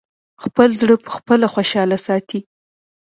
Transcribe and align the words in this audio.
خپل 0.43 0.69
زړه 0.81 0.95
پخپله 1.07 1.47
خوشاله 1.53 1.97
ساتی! 2.05 2.39